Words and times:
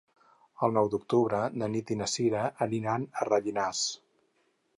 El 0.67 0.71
nou 0.77 0.87
d'octubre 0.93 1.41
na 1.63 1.69
Nit 1.73 1.93
i 1.97 1.99
na 2.01 2.07
Sira 2.15 2.43
aniran 2.67 3.07
a 3.21 3.29
Rellinars. 3.31 3.85